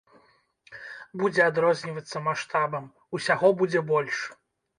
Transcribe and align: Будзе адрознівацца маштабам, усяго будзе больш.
Будзе 1.21 1.41
адрознівацца 1.49 2.17
маштабам, 2.29 2.89
усяго 3.19 3.53
будзе 3.61 3.85
больш. 3.95 4.17